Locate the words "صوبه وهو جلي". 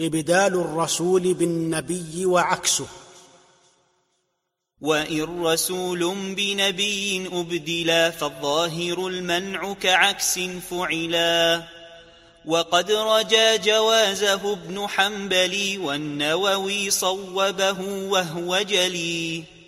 16.90-19.59